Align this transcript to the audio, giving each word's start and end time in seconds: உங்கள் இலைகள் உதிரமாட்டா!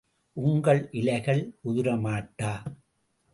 உங்கள் 0.37 0.89
இலைகள் 0.91 1.41
உதிரமாட்டா! 1.63 2.53